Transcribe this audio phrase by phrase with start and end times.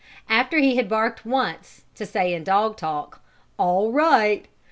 [0.29, 3.21] After he had barked once, to say, in dog talk:
[3.59, 4.47] "All right!"